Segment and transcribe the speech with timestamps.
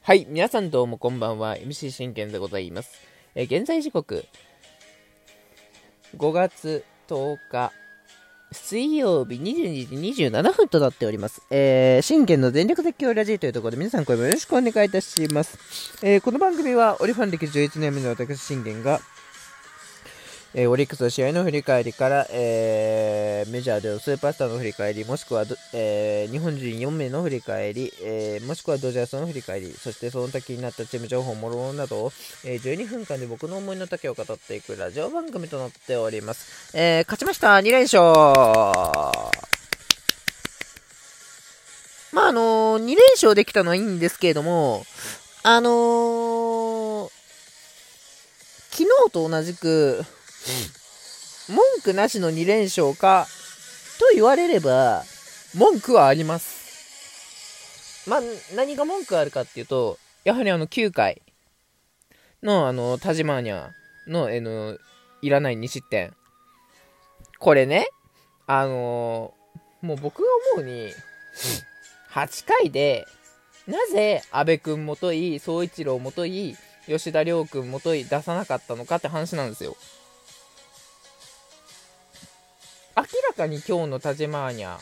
[0.00, 1.56] はい、皆さんどうもこんばんは。
[1.56, 2.98] MC 真剣でございます。
[3.34, 4.24] えー、現在時刻、
[6.16, 7.72] 5月10日、
[8.52, 11.42] 水曜日22時27分となっております。
[11.50, 15.98] えー、真剣の全力絶叫ラジーというところで皆さん声もよろしくお願いいたします。
[16.02, 19.00] えー、この番組はオリファン歴11年目の私真剣が、
[20.56, 32.12] えー、オリックスの試合の振り返りから、えー、メジャーでのスーパースターの振り返り、もしくは、えー、日本人4名の振り返り、えもしくはドジャースの振り返り、そしてその時になったチーム情報、もろもろなどを、
[32.44, 36.70] え12分間で僕の思いの丈を語っていくラジオ番組となっております。
[36.72, 38.02] え勝ちました !2 連勝
[42.12, 44.86] まあ、あの2連勝できたのはいいんですけれども、
[45.42, 47.10] あの
[48.70, 50.04] 昨日と同じく、
[51.48, 53.26] 文句なしの2連勝か
[53.98, 55.04] と言われれば、
[55.54, 58.08] 文句はあります。
[58.08, 58.20] まあ、
[58.54, 61.22] 何が文句あるかっていうと、やはりあの9回
[62.42, 63.68] のあの、タジマーニャ
[64.06, 64.78] の、えの、
[65.22, 66.14] いらない2失点。
[67.38, 67.86] これね、
[68.46, 70.92] あのー、もう僕が思うに、
[72.12, 73.06] 8回で、
[73.66, 79.76] なぜ阿部君もとい、総一郎もとい、吉田亮君もとい出さなかったのかって話なんですよ。
[82.96, 84.78] 明らかに今日のタジマーニャ、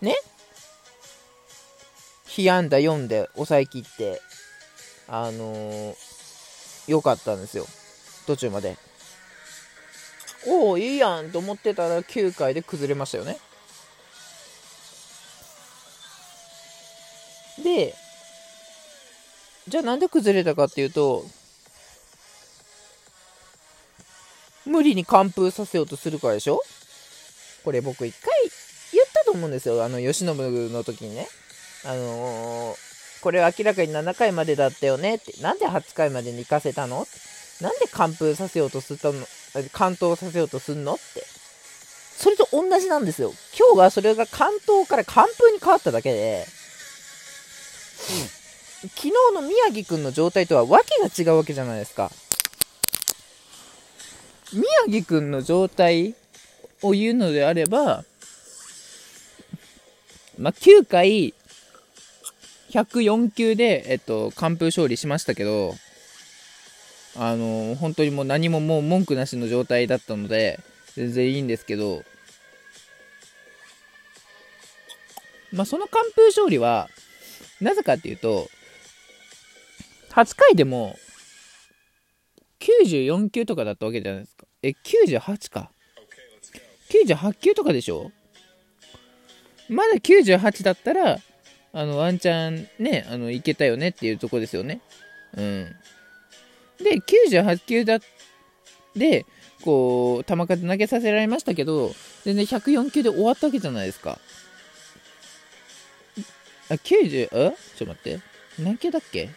[0.00, 0.16] ね？
[2.26, 4.20] 被安打4で抑えきって、
[5.08, 5.94] あのー、
[6.88, 7.66] よかったんですよ。
[8.26, 8.76] 途中まで。
[10.48, 13.38] おお、いいやんと思ってたら9回で崩れましたよね。
[17.62, 17.94] で、
[19.68, 21.24] じゃあなんで崩れたかっていうと、
[24.66, 26.60] 無理に完封させようとするからでしょ？
[27.64, 28.32] これ僕一回
[28.92, 29.82] 言ったと思うんですよ。
[29.84, 31.28] あの、慶喜の時にね。
[31.84, 32.76] あのー、
[33.22, 35.40] これ明らかに7回までだったよねって。
[35.40, 37.06] なんで8回までに行かせたの？
[37.60, 39.26] なんで完封させようとすったの、
[39.72, 40.94] 完投させようとすんの？
[40.94, 41.02] って。
[42.16, 43.32] それと同じなんですよ。
[43.58, 46.46] 今日はそれが関東から完封に変わっただけで、
[48.82, 52.10] うん、昨日の宮城くんの状態とは訳が違うわけじゃないですか。
[54.52, 56.14] 宮城くんの状態
[56.82, 58.04] を言うのであれば、
[60.38, 61.34] まあ、9回、
[62.70, 65.74] 104球で、えっと、完封勝利しましたけど、
[67.18, 70.60] あの本当にもう何ももう文句なしの状態だったので、
[70.94, 72.02] 全然いいんですけど、
[75.52, 76.88] まあ、その完封勝利は、
[77.60, 78.48] なぜかっていうと、
[80.10, 80.98] 8回でも、
[82.60, 84.35] 94球とかだったわけじゃないです。
[84.66, 85.70] え、98か。
[86.90, 88.10] 98球とかでしょ？
[89.68, 91.20] まだ98だったら、
[91.72, 94.80] あの、ワンチャンね、あの、いけたよねっていうとこですよね。
[95.36, 95.76] うん。
[96.78, 98.00] で、98球だ、
[98.96, 99.24] で、
[99.62, 101.94] こう、球数投げさせられましたけど、
[102.24, 104.18] 全然104球で終わったわけじゃないですか。
[106.70, 107.52] あ、90、あ？
[107.52, 108.20] ちょっと待って。
[108.58, 109.30] 何球だっけ？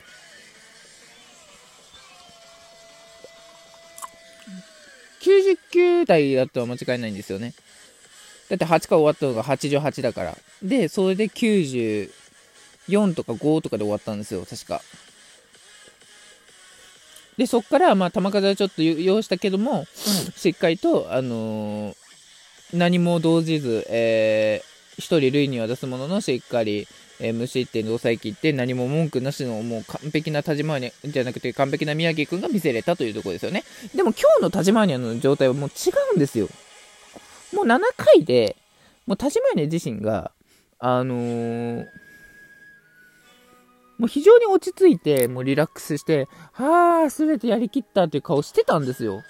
[5.19, 7.53] 90球台だとは間違いないんですよね。
[8.49, 10.37] だって8回終わったのが88だから。
[10.63, 12.09] で、それで94
[13.13, 14.81] とか5とかで終わったんですよ、確か。
[17.37, 19.85] で、そっから、まあ、球数はちょっと要したけども、
[20.35, 21.95] しっかりと、あのー、
[22.73, 26.87] 何も動じず、えー、1人塁には出すものの、しっかり、
[27.19, 33.63] えー、無失点で抑えきって何も文句なしのもう完璧な田島アニャじゃなくて完璧な宮城君が見せれたというところですよね。
[33.93, 36.47] でも今日の田島アニャの状態はもう違うんですよ。
[37.53, 38.55] もう7回で、
[39.05, 40.31] もう田島アニャ自身が、
[40.79, 41.85] あのー、
[43.97, 49.23] もう非常に落ち着いて、もうリラックスして、はあ、すべてやりきったっていう顔してたんですよ。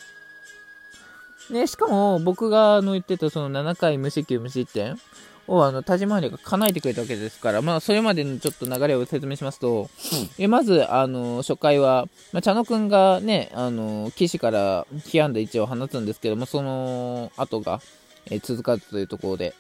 [1.50, 5.00] ね、しかも僕があの言ってたその7回無四球無失点
[5.50, 9.90] をあの田島りが叶えてくれたわけですから、まあ、それまでのちょっと流れを説明しますと、
[10.38, 17.82] えまずあの初回は、まあ、茶野君がね、あの岸から被安打1を放つんですけども、その後が、
[18.32, 19.56] え続かずというところで、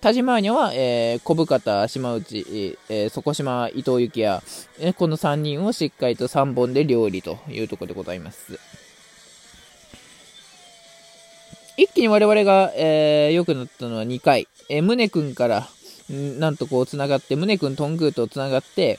[0.00, 4.42] 田島には、えー、小深田、島内、えー、底島、伊藤幸也、
[4.78, 8.58] えー、この3人をしっかりと3本で料理というところでございます。
[11.76, 14.48] 一気に我々が、えー、良くなったのは2回。
[14.68, 15.68] えー、宗君から、
[16.10, 18.98] なんとこう繋がって、宗君、トングーと繋がって、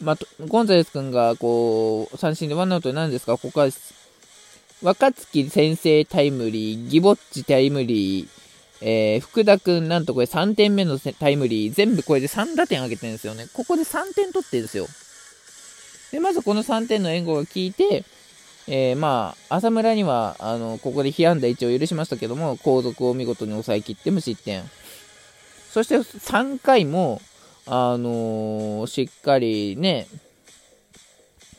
[0.00, 3.68] まあ、ゴンザレス君が、こう、三振でワンアウトで何ですかここは、
[4.82, 8.28] 若月先生タイムリー、ギボッチタイムリー、
[8.80, 13.46] えー、福田くん、なんとこれ3点目のタイムリー、全部これで3打点上げてるんですよね。
[13.52, 14.88] ここで3点取ってるんですよ。
[16.10, 18.04] で、まずこの3点の援護が効いて、
[18.68, 24.62] えー、まあ、浅村には、あの、ここで被安打1を許しましたけども、後続を見事に抑えきって無失点。
[25.70, 27.20] そして3回も、
[27.66, 30.06] あのー、しっかりね、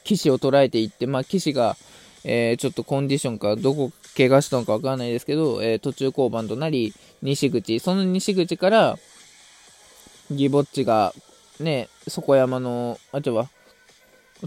[0.03, 1.75] 騎を捉えていって、まあ、騎が、
[2.23, 8.99] えー、ちょっとコンディションか、どこ怪我したのかわからないですけど、えー、途中降板となり、西口、その西口から、
[10.31, 11.13] ギボッチが、
[11.59, 13.49] ね、底山の、あ、ちょは、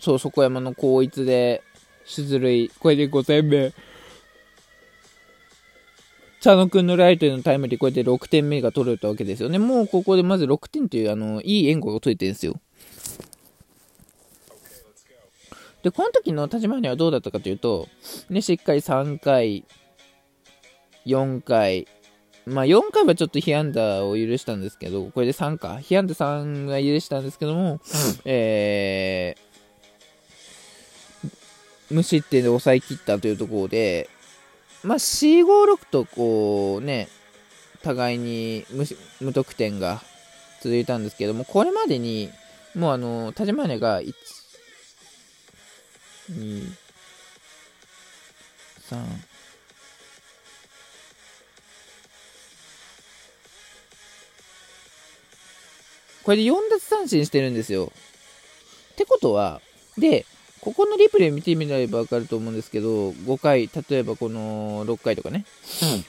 [0.01, 1.63] そう、底山の高一で、
[2.07, 3.73] 出塁、これで5点目。
[6.41, 9.59] 茶野くんのライトへのタイムリー、こうやって6点目が取れたわけですよね。
[9.59, 12.61] もうここでまず6点という、あの、いい援護が取れてるんですよ。
[15.83, 17.89] で、この時の立花はどうだったかというと、
[18.31, 19.65] ね、しっかり3回、
[21.05, 21.89] 4回、
[22.45, 25.81] まあ4回はちょっと被安打を許したんですけど、これで3か。
[25.81, 27.81] 被安打3が許したんですけども、うん、
[28.25, 29.46] えー、
[31.91, 34.09] 無失点で抑え切ったというところで、
[34.83, 35.45] まあ4、5、
[35.75, 37.09] 6とこうね、
[37.83, 38.85] 互いに無
[39.21, 40.03] 無得点が
[40.61, 42.31] 続いたんですけども、これまでに、
[42.75, 44.15] もうあの、田島根が1、
[46.33, 46.73] 2、
[48.91, 49.05] 3、
[56.25, 57.93] これで4奪三振してるんですよ。
[58.93, 59.61] ってことは、
[59.97, 60.27] で、
[60.67, 65.45] ここのリプレイ見てみればわかると思うんですけど、5回、例えばこの6回とかね。
[65.81, 66.05] うん。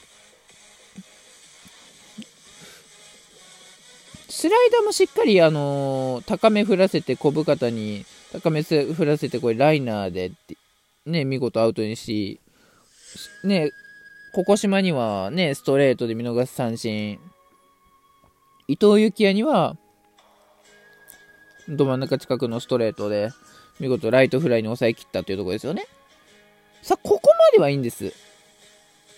[4.28, 10.32] スライダーもしっかり、あのー、高め振らせて、小深田に高め振らせて、これライナーで、
[11.06, 12.40] ね、見事アウトにし、
[13.44, 13.70] ね、
[14.34, 17.20] ここ島にはね、ストレートで見逃す三振。
[18.66, 19.76] 伊藤幸也には、
[21.68, 23.30] ど真ん中近くのストレートで、
[23.80, 25.86] 見事ライトフライに抑えきったというところですよね。
[26.82, 28.12] さあ、ここまではいいんです。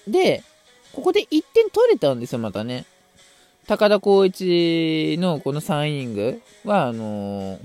[0.07, 0.43] で、
[0.93, 2.85] ここで1点取れたんですよ、またね。
[3.67, 7.61] 高田光一のこの3イニングは、あのー、うん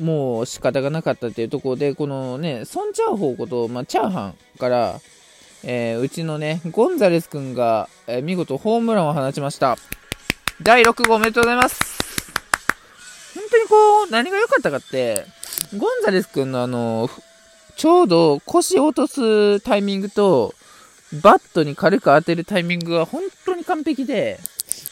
[0.00, 5.00] もう仕方がなかったっていうところで、このね、ソン・チャーホーこと、まあ、チャーハンから、
[5.62, 9.76] えー、うちのね、ゴンザレス君が、えー、見事ホームランを放ちました。
[10.62, 11.80] 第6号おめでとうございます。
[13.34, 15.26] 本当にこう、何が良かったかって、
[15.72, 17.08] ゴンザレス君のあの、
[17.76, 20.54] ちょうど腰を落とすタイミングと、
[21.22, 24.38] バットに軽く当てるタイミングが本当に完璧で、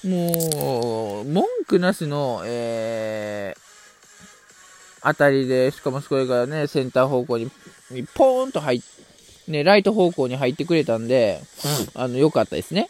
[0.05, 7.51] もう、文句なしの、えー、当たりで、しかもそれがね、センター方向に、
[8.15, 8.81] ポーンと入っ、
[9.49, 11.41] ね、ライト方向に入ってくれたんで、
[11.95, 12.89] うん、あの、良かったですね。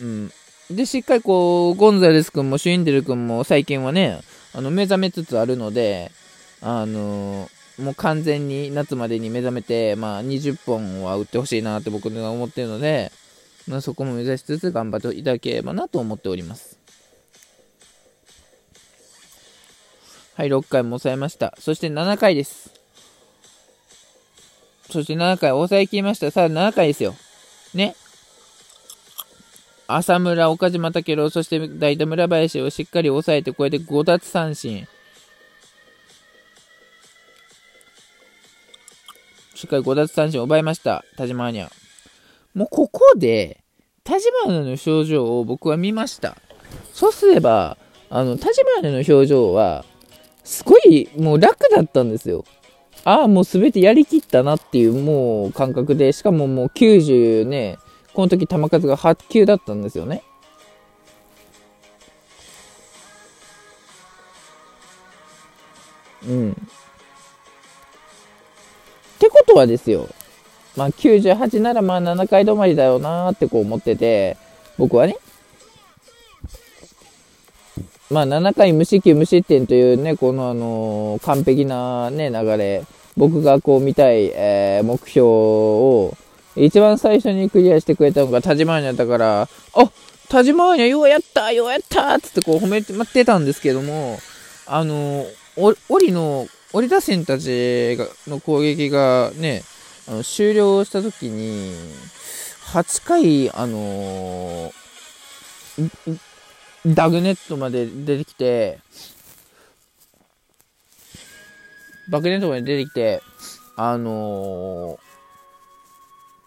[0.00, 0.32] うん。
[0.70, 4.20] で、しっかりこう、ゴンザレス君もシュインデル君も最近はね、
[4.54, 6.10] あの、目覚めつつあるので、
[6.62, 13.10] あの、もう完全に夏までに目覚めて、まあ、20本は打ってほしいなって僕が思ってるので、
[13.66, 16.78] まあ、そこも目指しつつ頑張っていただければなと思っております。
[20.34, 21.54] はい、6回も抑えました。
[21.58, 22.70] そして7回です。
[24.90, 26.30] そして7回抑えきりました。
[26.30, 27.14] さあ、7回ですよ。
[27.74, 27.96] ね。
[29.88, 34.86] 浅村、岡島武郎、そして代打村林をしっかり抑えて、これで5奪三振。
[39.62, 41.04] しっかり5奪三振を奪いました。
[41.16, 41.70] 田島アニャ。
[42.52, 43.62] もうここで、
[44.02, 46.36] 田島の表情を僕は見ました。
[46.92, 47.78] そうすれば、
[48.10, 49.84] あの、田島の表情は、
[50.42, 52.44] すごいもう楽だったんですよ。
[53.04, 57.78] ああ、もうすべてやりきったなっていうもう感覚で、しかももう90ね、
[58.14, 60.24] この時球数が8球だったんですよね。
[66.26, 66.68] うん。
[69.52, 70.08] とはですよ。
[70.76, 74.36] まあ98ならまあ7回止まりだよなってこう思ってて、
[74.78, 75.16] 僕はね。
[78.10, 82.84] まあ、7回無四球無失点というね、このあのー、完璧なね、流れ、
[83.16, 86.14] 僕がこう見たい、えー、目標を、
[86.54, 89.48] 一番最初にクリアしてくれたのが田島アニャだから、あ
[90.28, 94.18] 田島アニャようやったようやったつってこう褒めて待ってたんですけども、
[94.66, 99.62] あのー、オリの、オリ打線たちの攻撃がね、
[100.08, 101.74] あの終了した時に、
[102.72, 106.18] 8回、あのー、
[106.86, 108.78] ダグネットまで出てきて、
[112.08, 113.22] バグネットまで出てきて、
[113.76, 114.98] あのー、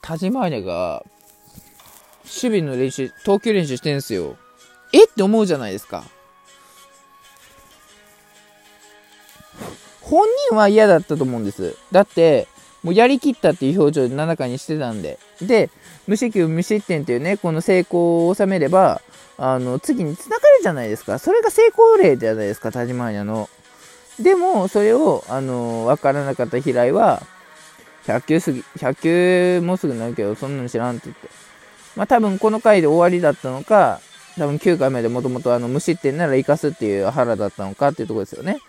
[0.01, 1.03] 田島アネが、
[2.23, 4.37] 守備の練習、投球練習してんすよ。
[4.91, 5.05] え？
[5.05, 6.03] って思うじゃないですか。
[10.05, 11.75] 本人は嫌だったと思うんです。
[11.91, 12.47] だって、
[12.83, 15.17] もうやりきったっていう表情で7回にしてたんで。
[15.41, 15.71] で、
[16.05, 19.01] 無四球無失点っていうね、この成功を収めれば、
[19.37, 21.17] あの、次に繋がるじゃないですか。
[21.17, 23.49] それが成功例じゃないですか、田島屋の。
[24.19, 27.23] でも、それを、あの、わからなかった平井は、
[28.05, 31.27] 100球過ぎ、100球もすぐなるけど、そんなの知らんって言って。
[31.95, 34.01] まあ多分この回で終わりだったのか、
[34.37, 38.59] 多分9回目でもともとあの無失点なら生かすっていう腹だったのかっていうところですよね。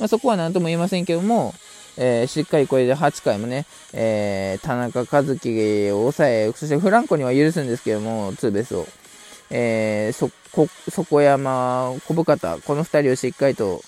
[0.00, 1.54] まあ、そこは何とも言えませんけども、
[1.96, 8.86] えー、しっかりこれで8回もね、えー、田中和樹を抑え、そしてフランコには許すんですけども、ツーベースを。
[9.50, 13.82] えー、そ、こ、底山、小深田、この2人をしっかりと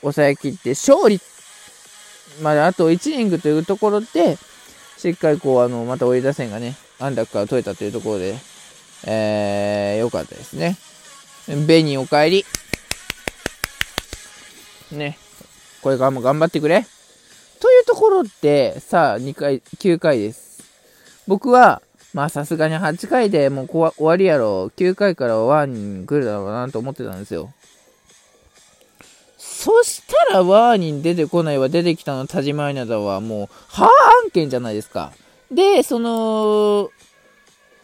[0.00, 1.20] 抑え切って、勝利
[2.42, 4.38] まであと1イニングというところで、
[4.96, 8.36] しっかりこう、あの、また追い打線がね、安楽から取れたというところで、
[9.06, 10.76] えー、よかったですね。
[11.66, 12.44] ベニーお帰り。
[14.92, 15.18] ね。
[15.82, 16.86] これからも頑張ってくれ。
[17.60, 20.62] というところで、さあ、2回、9回です。
[21.26, 21.82] 僕は、
[22.12, 24.66] まあさすがに8回でもう終わりやろ。
[24.76, 27.52] 9回からワンに来るだろうなと思ってたんですよ。
[29.38, 33.88] そしたらワーに出てこないわ、出てきたの田島稲田はもう、はあ
[34.24, 35.12] 案件じゃないですか。
[35.50, 36.90] で、その、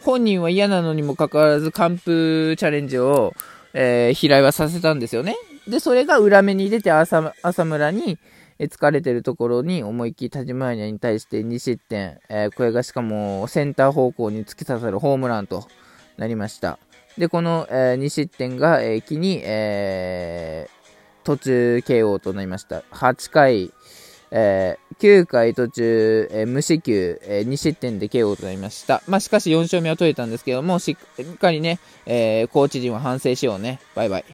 [0.02, 3.34] 本人は嫌なのにもかかわらず完封チャレンジを、
[3.74, 5.36] えー、平井はさせたんですよね。
[5.68, 8.18] で、それが裏目に出て浅浅村に、
[8.58, 15.68] え疲れてるところに思いっきり田島稲に対して2失点、えー、これがしかもセンター方向に突き刺さるホームランと
[16.16, 16.78] なりました。
[17.18, 20.68] で、この、えー、2失点が、えー、機に、え
[21.26, 22.84] 途中 KO となりました。
[22.92, 23.72] 8回、
[24.30, 29.02] えー、9回途中、えー、無四球、えー、2失点で KO となりました。
[29.08, 33.80] まあ、しかし4勝目は取れたんですけども、しっかりね、えー、コーチ陣は反省しようね。
[33.96, 34.24] バイバイ。